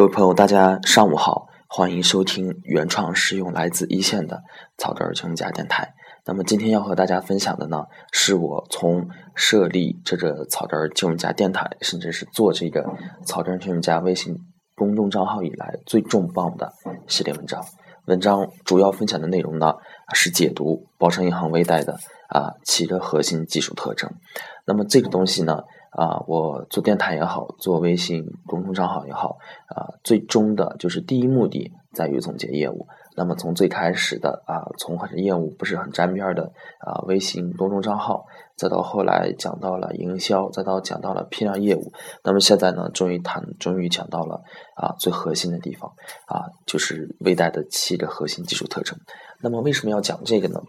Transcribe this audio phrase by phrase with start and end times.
[0.00, 4.42] 各位朋友，大家上午好，欢迎收听原创实用来自一线的
[4.78, 5.92] 草根儿全家电台。
[6.24, 12.82] 那么今天要和大家分享的呢，是我从设立这个草根儿全家电台，甚至是做这个
[13.26, 14.34] 草根儿全家微信
[14.74, 16.72] 公众账号以来最重磅的
[17.06, 17.62] 系列文章。
[18.06, 19.74] 文章主要分享的内容呢，
[20.14, 21.92] 是解读包商银行微贷的
[22.30, 24.10] 啊七个核心技术特征。
[24.64, 25.62] 那么这个东西呢？
[25.90, 32.86] 啊，我做电台也好，做微信公众账号也好，啊，最终的就是第一目的在于总结业务。
[33.16, 44.40] 那么从最开始的啊，从很业务不是很沾边的啊，微信公众账号，再到后来讲到了营销，再到讲到了批量业务，那么现在呢，终于谈，终于讲到了
[44.76, 45.92] 啊，最核心的地方
[46.26, 48.96] 啊，就是微贷的七个核心技术特征。
[49.40, 50.62] 那么为什么要讲这个呢？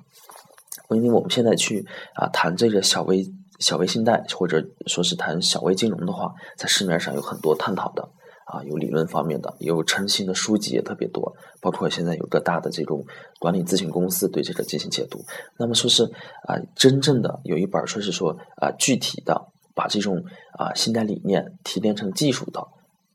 [0.90, 1.86] 因为我们现在去
[2.16, 3.24] 啊谈这个小微。
[3.62, 8.10] 小微信贷，或者说是谈小微金融的话，在市面上有很多探讨的
[8.46, 13.06] 啊，有理论方面的，有成型的书籍也特别多，包括现在有个大的这种
[13.40, 15.24] 管理咨询公司对这个进行解读。
[15.58, 16.04] 那么说是
[16.48, 20.22] 啊，真正的有一本说是说啊，具体的把这种
[20.58, 22.68] 啊信贷理念提炼成技术的，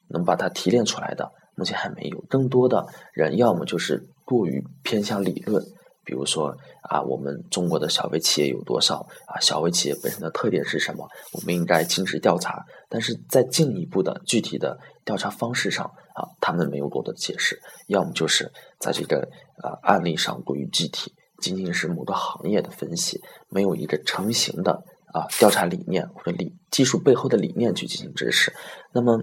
[0.09, 2.25] 能把它提炼出来的，目前还没有。
[2.31, 5.63] 更多的人要么就是过于偏向理论。
[6.07, 6.57] 比如说
[6.89, 9.37] 啊，我们中国的小微企业有多少啊？
[9.41, 11.07] 小微企业本身的特点是什么？
[11.33, 12.65] 我们应该尽职调查。
[12.89, 15.85] 但是在进一步的具体的调查方式上
[16.15, 17.61] 啊，他们没有过多的解释。
[17.89, 19.29] 要么就是在这个
[19.63, 21.13] 呃案例上过于具体，
[21.43, 28.53] 仅仅是某个行业的分析，没有一个成型的啊调查理念或者理技术背后的理念去进行支持。
[28.93, 29.21] 那么。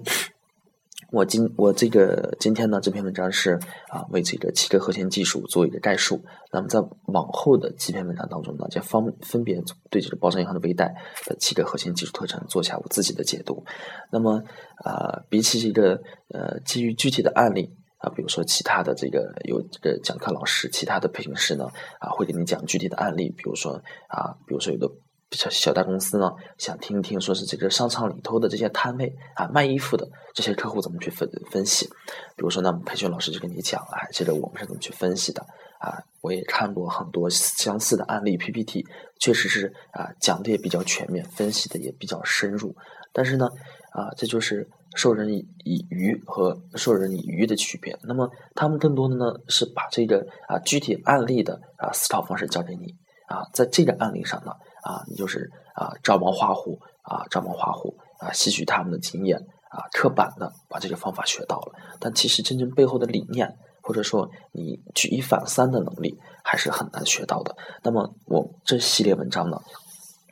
[1.14, 3.54] 我今我这个今天呢这篇文章是
[3.88, 6.20] 啊为这个七个核心技术做一个概述。
[6.52, 9.62] 那么在往后的几篇文章当中呢，将方分别
[9.92, 10.92] 对这个包商银行的微贷
[11.28, 13.64] 的七个核心技术特征做下我自己的解读。
[14.12, 14.42] 那么
[14.84, 21.66] 啊，比起这个呃基于具体的案例啊，比如说其他的这个有这个讲课老师，其他的培训师呢
[22.00, 23.74] 啊会给你讲具体的案例，比如说
[24.08, 24.92] 啊，比如说有的。
[25.34, 31.86] 小小大公司呢，想听听说是这个商场里头的这些摊位啊，卖衣服的这些客户怎么去分分析？
[32.36, 35.42] 比如说呢，培训老师就跟你讲了，这个我们是怎么去分析的
[35.80, 35.98] 啊？
[36.22, 38.86] 我也看过很多相似的案例 PPT，
[39.20, 42.76] 确实是啊，讲的也比较全面，分析的也比较深入。
[43.12, 43.48] 但是呢，
[43.92, 47.98] 啊，这就是授人以以鱼和授人以渔的区别。
[48.04, 52.94] 那么他们更多的呢，是把这个啊具体案例的啊思考方式教给你
[53.28, 54.52] 啊，在这个案例上呢。
[54.84, 59.38] 啊，你就是啊，照猫画虎啊，照猫画虎啊，吸取他们的经验
[59.70, 61.74] 啊，刻板的把这个方法学到了。
[62.00, 67.56] 但其实真正背后的理念，或者说你举一反三的能力，还是很难学到的。
[67.82, 69.58] 那么我这系列文章呢，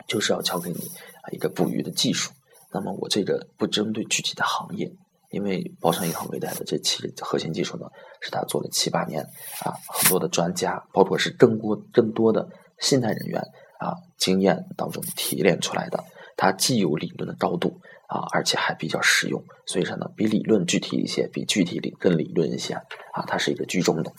[0.08, 0.80] 就是要教给你
[1.24, 2.32] 啊一个捕鱼的技术。
[2.74, 4.90] 那么我这个不针对具体的行业，
[5.30, 7.86] 因为包商银行微贷的这七核心技术呢，
[8.22, 9.24] 是他做了七八年
[9.64, 12.48] 啊，很多的专家，包括是更多更多的
[12.80, 13.42] 信贷人员。
[13.82, 16.04] 啊，经验当中提炼出来的，
[16.38, 24.14] 它既有理论的高度啊，而且还比较实用，所以说呢，比理论具体一些，比具体理更理论一些啊，它是一个居中的。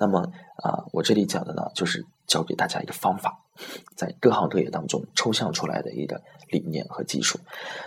[0.00, 0.18] 那么
[0.56, 3.38] 啊，我这里讲的呢，就是教给大家一个方法，
[3.94, 6.20] 在各行各业当中抽象出来的一个
[6.50, 7.38] 理念和技术。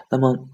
[0.09, 0.47] 那么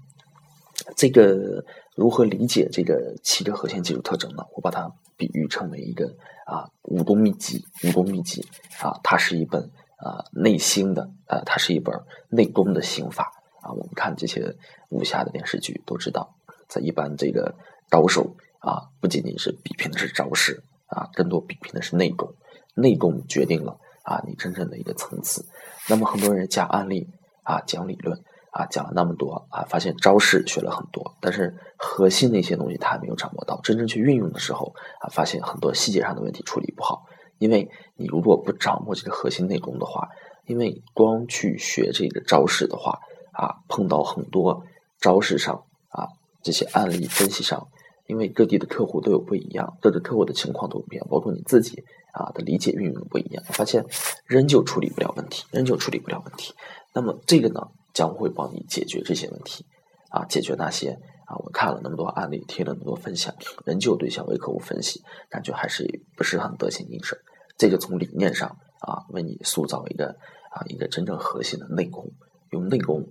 [0.96, 1.64] 这个
[1.94, 4.42] 如何理解这个七个核心技术特征呢？
[4.54, 6.06] 我把它比喻成为一个
[6.46, 8.44] 啊武功秘籍，武功秘籍
[8.82, 9.70] 啊，它是一本。
[10.04, 11.98] 啊，内心的啊，它是一本
[12.28, 13.32] 内功的刑法
[13.62, 13.72] 啊。
[13.72, 14.54] 我们看这些
[14.90, 16.36] 武侠的电视剧都知道，
[16.68, 17.54] 在一般这个
[17.88, 22.34] 高手啊，不仅仅是比拼的是招式啊，更多比拼的是内功。
[22.76, 25.46] 内功决定了啊，你真正的一个层次。
[25.88, 27.08] 那么很多人讲案例
[27.44, 28.20] 啊，讲理论
[28.50, 33.58] 啊，讲了那么多啊，发现招式学了很多，但是核心的一些东西他还没有掌握到。
[33.62, 37.06] 真正去运用的时候啊，发现很多细节上的问题处理不好。
[37.38, 40.08] 因为你如果不掌握这个核心内功的话，
[40.46, 42.98] 因为光去学这个招式的话，
[43.32, 44.62] 啊，碰到很多
[45.00, 46.06] 招式上啊，
[46.42, 47.66] 这些案例分析上，
[48.06, 51.82] 因为各地的客户都有不一样，各个客户的情况都不一样，包括你自己
[52.12, 53.84] 啊的理解运用不一样，发现
[54.26, 56.54] 仍旧处理不了问题，仍旧处理不了问题。
[56.94, 57.60] 那么这个呢，
[57.92, 59.64] 将会帮你解决这些问题，
[60.10, 60.98] 啊，解决那些。
[61.26, 65.00] 啊，我看了那么多案例，听了那么多分享，仍旧对小微客户分析，
[65.30, 67.16] 感觉还是不是很得心应手。
[67.56, 70.16] 这个从理念上啊，为你塑造一个
[70.50, 72.10] 啊一个真正核心的内功，
[72.50, 73.02] 用内功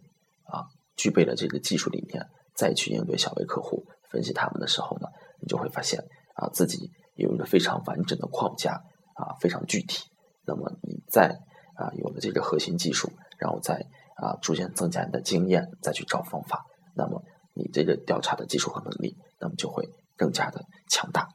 [0.46, 5.08] 啊具备了这个技术理念，再去应对小微客户分析他们的时候呢，
[5.40, 6.04] 你就会发现
[6.36, 8.84] 啊自己有一个非常完整的框架
[9.16, 10.04] 啊，非常具体。
[10.46, 11.40] 那么你在
[11.76, 13.86] 啊有了这个核心技术，然后再
[14.16, 17.24] 啊逐渐增加你的经验，再去找方法，那么。
[17.56, 19.88] 你这个调查的技术和能力，那么就会
[20.18, 21.30] 更加的强大。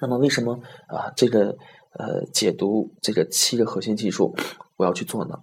[0.00, 1.56] 那么为什么啊这个
[1.98, 4.34] 呃解读这个七个核心技术
[4.76, 5.38] 我要去做呢？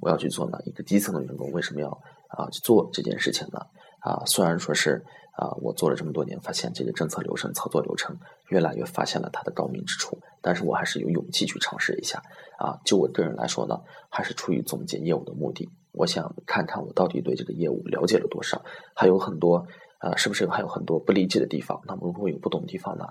[0.00, 0.58] 我要去做呢？
[0.64, 1.88] 一个基层的员工为什么要
[2.28, 3.60] 啊去做这件事情呢？
[4.00, 5.04] 啊，虽然说是
[5.36, 8.16] 啊我做了这么多年，发现这个政策流程、操作流程
[8.48, 12.20] 越来越发现了它的高明之处，但是我还是有勇气去尝试一下。
[12.58, 18.64] 啊，就我个人来说呢，还是出于总结业务的目的，我想看看我到底对这个业务了解了多少，
[18.94, 19.64] 还有很多
[19.98, 21.80] 啊，是不是还有很多不理解的地方？
[21.86, 23.06] 那么如果有不懂的地方呢？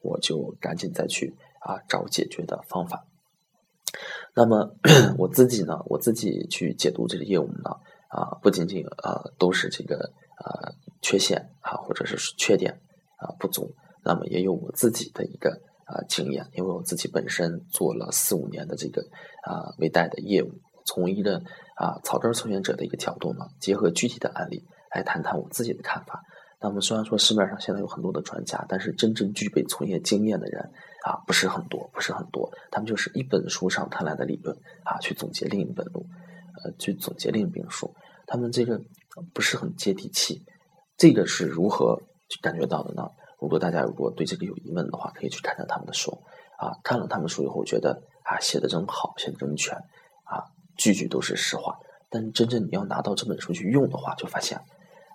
[0.00, 1.32] 我就赶紧再去
[1.64, 3.06] 啊找解决的方法。
[4.34, 4.74] 那么
[5.18, 7.70] 我自己呢，我自己去解读这个业务呢，
[8.08, 10.72] 啊，不仅仅啊都是这个啊
[11.02, 12.80] 缺陷啊或者是缺点
[13.16, 19.02] 啊不足，那么也有我自己的一个啊经验，因为我自己本身做了四五年的这个
[19.42, 20.50] 啊微贷的业务，
[20.86, 21.42] 从一个
[21.76, 24.64] 啊草根从业者的一个角度呢，结合具体的案例
[24.94, 26.24] 来谈谈我自己的看法。
[26.62, 30.62] 那么虽然说市面上现在有很多的专家，但是真正具备从业经验的人
[31.04, 32.48] 啊不是很多，不是很多。
[32.70, 36.06] 他们就是一本书上看来的理论啊，去总结另一本书，
[36.62, 37.92] 呃，去总结另一本书。
[38.26, 38.80] 他们这个
[39.34, 40.44] 不是很接地气。
[40.96, 42.00] 这个是如何
[42.40, 43.02] 感觉到的呢？
[43.40, 46.12] 如果大家如果对这个有疑问的话，可以去看看他们的书
[46.58, 46.78] 啊。
[46.84, 51.76] 看了他们书以后，觉得啊写的真好，写的真全啊，句句都是实话。
[52.08, 54.56] 但真正你要拿到这本书去用的话，就发现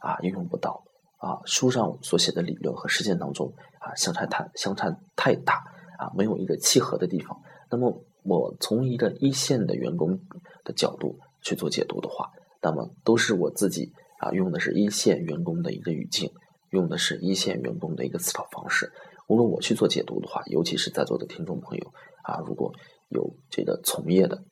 [0.01, 0.83] 啊，应用不到。
[1.17, 5.63] 啊，书上所写的理论和实践当中啊，相差太相差太大
[5.97, 7.41] 啊，没有一个契合的地方。
[7.69, 10.19] 那么，我从一个一线的员工
[10.63, 12.31] 的角度去做解读的话，
[12.61, 16.31] 那么都是我自己啊，用的是一线员工的一个语境，
[16.69, 18.91] 用的是一线员工的一个思考方式。
[19.27, 21.93] 如果我去做解读的话，尤其是在座的听众朋友
[22.23, 22.73] 啊，如果
[23.09, 24.43] 有这个从业的，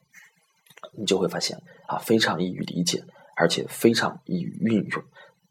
[0.98, 3.04] 你就会发现啊，非常易于理解，
[3.38, 5.04] 而且非常易于运用。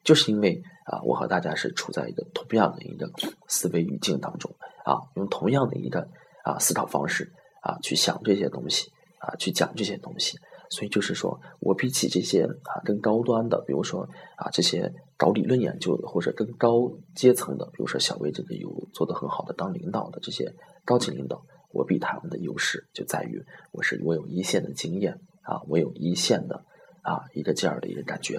[0.02, 3.10] 就是因为啊，我和大家是处在一个同样的一个
[3.48, 4.54] 思维语境当中
[4.84, 6.08] 啊，用同样的一个
[6.44, 7.32] 啊思考方式
[7.62, 10.38] 啊去想这些东西啊，去讲这些东西，
[10.68, 20.52] 所以就是说我比起这些啊更高端的，比如说啊这些搞理论研究的，或者更高阶层的，比如说小魏这个有做得很好的当领导的这些
[20.84, 21.42] 高级领导，
[21.72, 23.42] 我比他们的优势就在于
[23.72, 26.62] 我是我有一线的经验啊，我有一线的
[27.00, 28.38] 啊一个这样的一个感觉。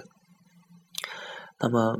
[1.58, 1.96] 那么，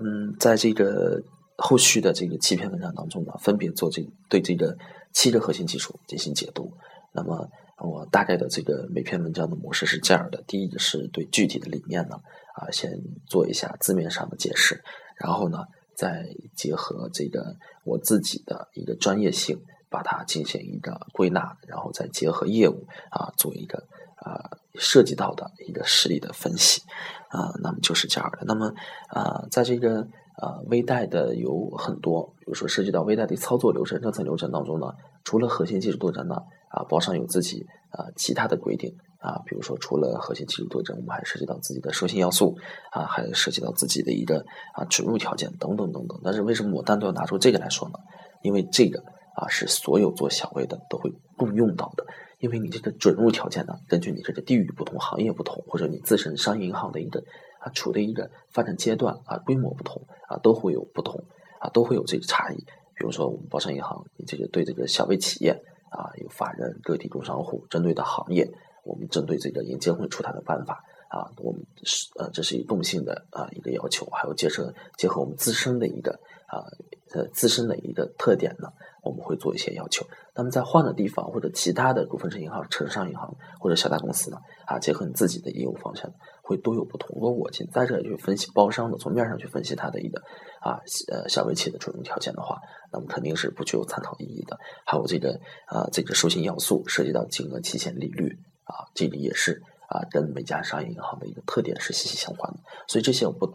[0.00, 1.22] 嗯，在这个
[1.56, 4.76] 后续的这个七篇文章当中呢，分别做这对这个
[5.12, 6.72] 七个核心技术进行解读。
[7.12, 12.16] 那么，我大概的这个每篇文章的模式是这样的：第一个是对具体的理念呢，
[12.54, 12.92] 啊，先
[13.26, 14.82] 做一下字面上的解释，
[15.16, 15.64] 然后呢，
[15.96, 19.58] 再结合这个我自己的一个专业性，
[19.90, 23.82] 把它进行一个归纳，然后再结合业务啊，做一个
[24.28, 26.82] 啊涉及到的一个实例的分析。
[27.28, 28.38] 啊，那么就是这样的。
[28.46, 28.72] 那么，
[29.08, 30.00] 啊，在这个
[30.40, 34.86] 呃微贷的有很多，比如说涉及到微贷的操作流程、政策流程当中呢，
[35.24, 36.36] 除了核心技术特征呢，
[36.70, 42.56] 啊，包上有自己啊其他的规定啊，比如说除了核心技术特征，我们还涉及到自己的授信要素
[42.92, 44.42] 啊，还涉及到自己的一个
[44.72, 46.18] 啊准入条件等等等等。
[46.24, 47.98] 但是为什么我单独要拿出这个来说呢？
[48.40, 49.04] 因为这个
[49.34, 52.06] 啊是所有做小微的都会共用到的。
[52.38, 57.24] 因为你这个准入条件呢，根据你这个地域不同、行业不同，或者你自身商业银行的一个
[57.60, 61.24] 啊处的一个发展阶段啊规模不同啊，都会有不同
[61.60, 62.56] 啊，都会有这个差异。
[62.94, 65.52] 比如说我们包商银行，你这个对这个小微企业
[65.90, 68.48] 啊，有法人、个体工商户针对的行业，
[68.84, 76.66] 我们针对这个银监会出台的办法啊，我们是呃这是一动性的啊一个要求，还有结合结合我们自身的一个啊
[77.14, 78.68] 呃自身的一个特点呢。
[79.00, 84.36] 我们会做一些要求，那么在换的地方或者其他的股份制银行、城商银行或者小大公司呢？
[84.66, 86.12] 啊，结合你自己的业务方向，
[86.42, 87.14] 会都有不同。
[87.14, 90.20] 如果我在这里去分析包商的，从面上去分析它的一个
[90.60, 92.60] 啊呃小微企业的准入条件的话，
[92.92, 94.58] 那么肯定是不具有参考意义的。
[94.84, 102.60] 还有这个啊这个授信要素涉及到金额、期限、利率啊，这个也是啊跟每家商业银行的一个特点是息息相关的。
[102.88, 103.46] 所以这些我不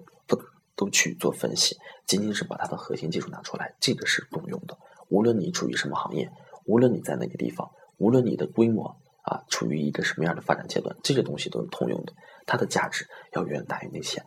[0.75, 4.77] 都去做分析，仅仅是把它的核心技术拿出来，这个是共用的。
[5.10, 6.32] 无论你处于什么行业，
[6.65, 12.13] 无论你在哪个地方，无论你的规模啊处于一个什么样的发展阶段，这些东西都是通用的，
[12.46, 14.24] 它的价值要远大于那些。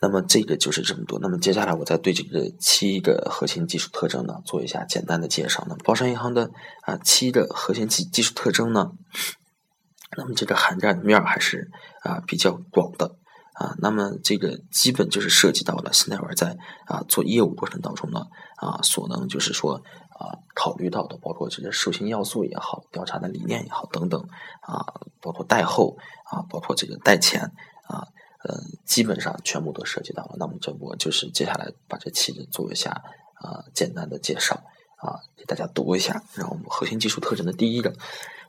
[0.00, 1.18] 那么这个就是这么多。
[1.18, 5.64] 那么接下来我再对这个七个核心技术特征呢做一下简单的介绍。
[5.68, 8.92] 那么包商银行的啊七个核心技技术特征呢，
[10.16, 11.68] 那么这个涵盖的面还是
[12.02, 13.16] 啊比较广的。
[13.58, 18.24] 啊，那么这个基本就是涉及到了斯奈尔在啊做业务过程当中呢
[18.54, 24.22] 啊所能就是说啊考虑到的，包括这些授信要素也好，调查的理念也好等等
[24.60, 24.86] 啊，
[25.20, 25.96] 包括贷后
[26.30, 27.42] 啊，包括这个贷前
[27.88, 28.06] 啊
[28.44, 30.36] 呃，基本上全部都涉及到了。
[30.38, 32.92] 那么这我就是接下来把这期做一下
[33.34, 34.54] 啊简单的介绍
[34.98, 36.22] 啊，给大家读一下。
[36.34, 37.92] 然后我们核心技术特征的第一个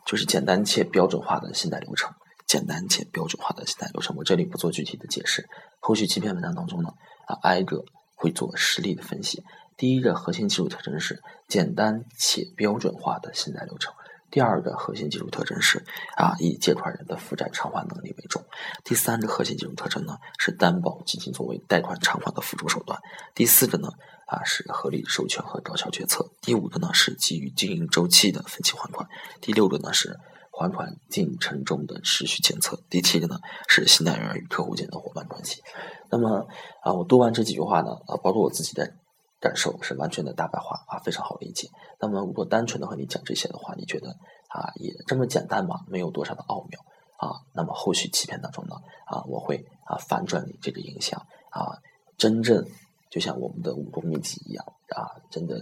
[0.06, 2.14] 就是简单且标准化的信贷流程。
[2.50, 5.48] 简单且标准化的信贷流程，我这里不做具体的解释。
[5.80, 6.90] 后续七篇文章当中呢，
[7.28, 9.44] 啊，挨个会做实例的分析。
[9.78, 13.94] 第一个核心技术特征是简单且标准化的信贷流程。
[14.32, 15.86] 第二个核心技术特征是
[16.18, 18.44] 啊，以借款人的负债偿还能力为重。
[18.84, 23.00] 第三个核心技术特征呢是担保基金作为贷款偿还的辅助手段。
[23.36, 23.90] 第四个呢
[24.26, 26.28] 啊是合理授权和高效决策。
[26.42, 29.08] 第五个呢是基于经营周期的分期还款。
[29.40, 30.18] 第六个呢是。
[30.60, 32.78] 还款进程中的持续检测。
[32.90, 33.40] 第七个呢
[33.70, 35.64] 是信贷员与客户间的伙伴关系。
[36.12, 36.46] 那么
[36.84, 38.92] 啊，我读完这几句话呢，啊，包括我自己的
[39.40, 41.70] 感受是完全的大白话啊，非常好理解。
[42.02, 44.10] 那么如果单纯的和你讲这些的话，你觉得
[44.50, 45.80] 啊也这么简单吗？
[45.88, 46.82] 没有多少的奥妙
[47.16, 47.40] 啊。
[47.54, 48.76] 那么后续欺骗当中呢，
[49.06, 51.80] 啊，我会啊反转你这个影响啊，
[52.18, 52.66] 真正
[53.10, 55.56] 就像我们的武功秘籍一样啊，真的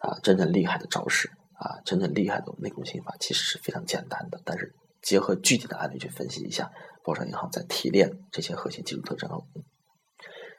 [0.00, 1.30] 啊，真正厉害的招式。
[1.62, 6.68] 啊，真正厉害的内功心法其实是非常简单的，但是结合具体的案例去分析一下，
[7.04, 9.46] 包商银行在提炼这些核心技术特征后，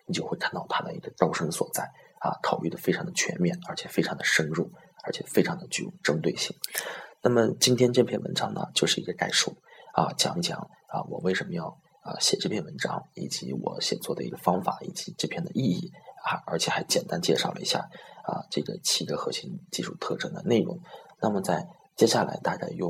[0.07, 1.83] 你就会看到它的一个招生所在
[2.21, 4.71] 啊，考虑的非常的全面，而且非常的深入，
[5.03, 6.55] 而且非常的具有针对性。
[7.21, 9.57] 那么今天这篇文章呢，就是一个概述
[9.93, 10.57] 啊，讲一讲
[10.87, 11.67] 啊，我为什么要
[12.01, 15.91] 啊写这篇文章，以及我写作的一个方法，以及这篇的意义
[16.23, 17.87] 啊，而且还简单介绍了一下。
[18.25, 20.79] 啊，这个七个核心技术特征的内容，
[21.21, 22.89] 那么在接下来大概用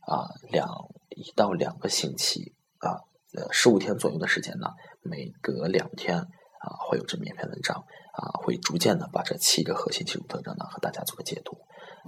[0.00, 0.68] 啊两
[1.10, 2.98] 一到两个星期啊
[3.38, 4.66] 呃十五天左右的时间呢，
[5.00, 7.76] 每隔两天啊会有这么一篇文章
[8.12, 11.56] 啊，会逐渐的把这七个核心技术特征呢和大家做个解读。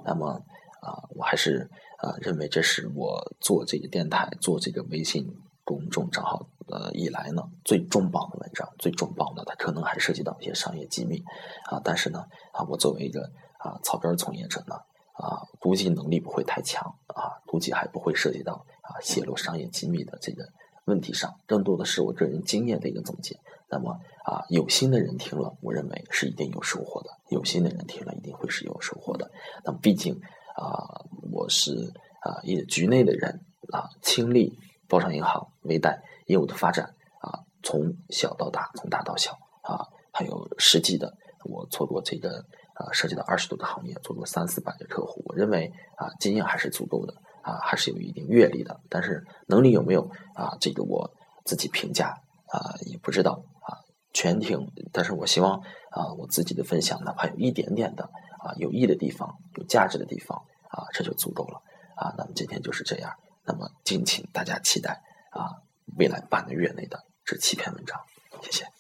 [0.05, 0.43] 那么
[0.83, 5.25] 啊，我还是啊认为这是我做这个电台做这个微信
[5.63, 6.49] 公众账号。
[6.67, 11.23] 呃，以来呢，最重磅的文章，最重磅的，它可能还涉及到一些商业机密
[11.71, 11.81] 啊。
[11.85, 14.75] 但是呢，啊，我作为一个啊草根从业者呢，
[15.13, 20.49] 啊，估计能力不会太强啊，估计还不会涉及到啊泄露商业机密的这个
[20.87, 23.39] 问题上，更多的是我个人经验的一个总结。
[23.69, 29.31] 那么啊，有心的人听了，我认为是一定有收获的；有心的人听了，一定会是有收获的。
[29.65, 30.15] 那么，毕竟
[30.57, 31.93] 啊，我是
[32.23, 33.41] 啊一局内的人
[33.73, 36.03] 啊，亲历包商银行微贷。
[36.27, 50.11] 业务的发展啊，从小到大，从大到小啊，还有实际的，我做过这个啊，涉及到二十多个行业，做过三四百个客户，我认为啊，经验还是足够的啊，还是有一定阅历的，但是能力有没有？
[50.35, 51.11] 啊，这个我
[51.45, 52.09] 自己评价
[52.49, 53.79] 啊，也不知道啊，
[54.13, 58.05] 全听，但是我希望啊，我自己的分享哪怕有一点点的
[58.41, 60.39] 啊，有益的地方，有价值的地方
[60.71, 61.61] 啊，这就足够了。
[61.97, 63.13] 啊，那么今天就是这样，
[63.45, 65.01] 那么敬请大家期待
[65.31, 65.63] 啊。
[65.97, 68.01] 未来半个月内的这七篇文章，
[68.43, 68.74] 谢谢。